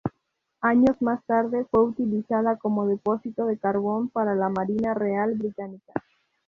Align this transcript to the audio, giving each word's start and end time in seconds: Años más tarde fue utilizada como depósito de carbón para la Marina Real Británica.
Años 0.61 0.99
más 0.99 1.23
tarde 1.27 1.65
fue 1.69 1.83
utilizada 1.83 2.57
como 2.57 2.87
depósito 2.87 3.45
de 3.45 3.59
carbón 3.59 4.09
para 4.09 4.33
la 4.33 4.49
Marina 4.49 4.95
Real 4.95 5.35
Británica. 5.35 5.93